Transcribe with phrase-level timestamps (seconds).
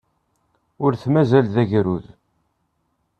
[0.83, 2.05] Ur t-mazal d agrud.